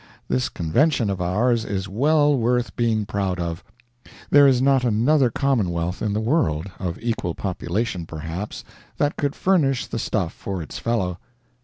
[0.27, 3.63] This Convention of ours is well worth being proud of.
[4.31, 8.63] There is not another commonwealth in the world, of equal population, perhaps,
[8.97, 11.19] that could furnish the stuff for its fellow.